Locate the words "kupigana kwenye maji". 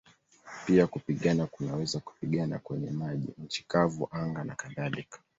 1.99-3.27